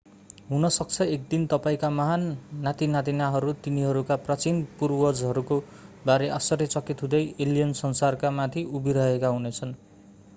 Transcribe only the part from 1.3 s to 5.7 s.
दिन तपाईंका महान नातिनातिनाहरू तिनीहरूका प्राचीन पुर्वजहरूका